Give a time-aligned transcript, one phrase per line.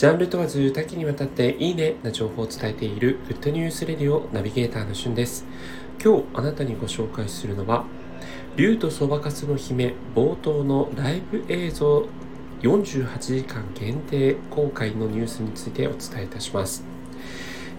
[0.00, 5.44] ジャンル問わず多岐にわたっていいねな情報を伝えているグッドニュースレディオナビゲーターのしゅんです。
[6.02, 7.84] 今日あなたにご紹介するのは、
[8.56, 12.06] 竜とそばかすの姫冒頭のライブ映像
[12.62, 16.82] 48時間限定公開のニュースについてお伝えいたします。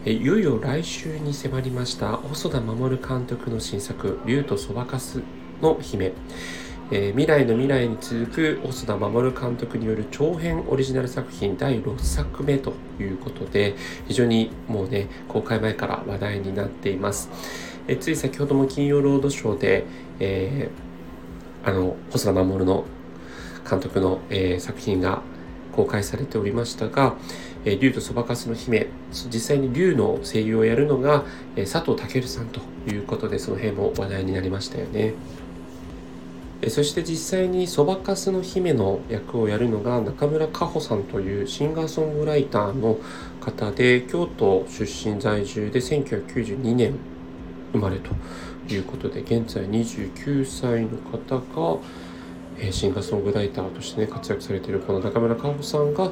[0.05, 5.23] いよいよ来週に迫りました細田守監督の新作「竜とそばかす
[5.59, 6.11] の姫」
[6.93, 13.75] えー、未来の未来に続く細田守監督による長編オリジナル作品第6作目ということで
[14.09, 17.29] 非常にもうね公開前から話題になっています、
[17.87, 19.85] えー、つい先ほども金曜ロードショーで、
[20.19, 22.83] えー、あの細田守の
[23.69, 25.21] 監督の、え作品が
[25.71, 27.15] 公開されておりましたが、
[27.63, 31.23] え竜とそばかすの姫、実際に竜の声優をやるのが、
[31.55, 32.59] え佐藤健さんと
[32.91, 35.13] いうことで、その辺も話題になりましたよね。
[36.63, 42.99] えそして実際にそばかすの姫の役をやるのが中村佳穂さんというシンガーソングライターの
[43.39, 46.93] 方で京都出身在住で1992年
[47.71, 48.11] 生まれと
[48.71, 51.79] いうことで現在29歳の方が
[52.59, 56.11] えシンガーソングライターとしてね活躍されているこの中村佳穂さんが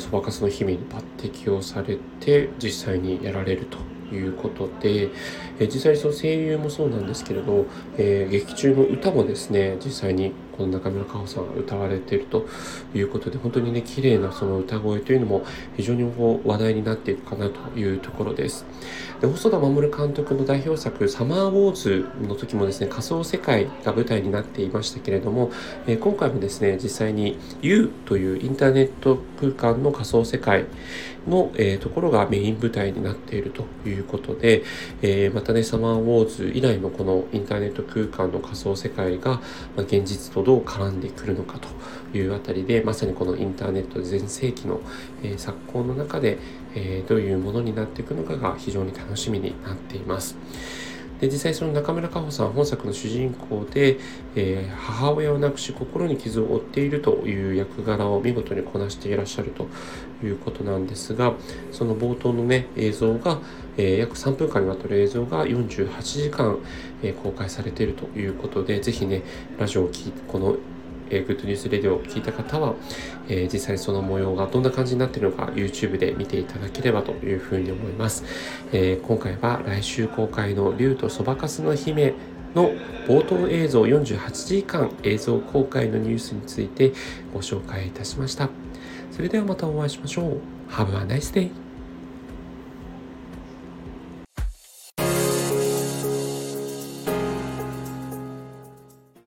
[0.00, 3.97] そばかすの姫に抜擢をされて実際にやられると。
[4.12, 5.10] いうことで、
[5.58, 12.46] え実際にその声優もそうなんですけれど、えー、劇中の歌もですね実際にこの中村佳穂さんが歌われていると
[12.92, 15.44] いうことで本当にね綺麗なその歌声というのも
[15.76, 18.66] 非常にこう話題になっていくかなというところです。
[19.20, 25.50] で細田守監督の代表作「サマーウォーズ」の時もですね仮想世界が舞台になっていましたけれども、
[25.86, 30.66] えー、今回もですね実際に「U」というインターネット空間の仮想世界
[31.26, 34.62] の、えー、ところがメイン舞台になっているといういうことで、
[35.02, 39.40] えー、またね、サマーウォーズ以来のこのインターネット空間の仮想世界が、
[39.76, 41.68] ま、現実とどう絡んでくるのかと
[42.16, 44.80] いうあたりで、まさにこのインターネット全盛期の、
[45.22, 46.38] えー、昨今の中で、
[46.74, 50.36] えどういうものになっていくのかが非常に楽しみになっています。
[51.20, 53.98] で実際その中村佳穂さん本作の主人公で、
[54.36, 59.66] えー、母親を亡くし心に傷を負っているという役柄を見事にこなしていらっしゃると
[60.24, 61.34] いうことなんですが
[61.72, 63.40] その冒頭のね映像が、
[63.76, 66.58] えー、約3分間にわたる映像が48時間、
[67.02, 69.22] えー、公開されているということで是非ね
[69.58, 70.56] ラジオを聴いてこの
[71.10, 72.74] えー、 Good News Radio を聞いた方は、
[73.28, 78.24] えー、実際その模様がどんな感じになっているのか YouTube で見ていただければというふうに思います。
[78.72, 82.14] えー、今回は来週公開の竜とそばかすの姫
[82.54, 82.70] の
[83.06, 86.92] 冒頭映像48時間映像公開のニュースについて
[87.32, 88.48] ご紹介いたしました。
[89.10, 90.40] それではまたお会いしましょう。
[90.70, 91.67] Have a nice day!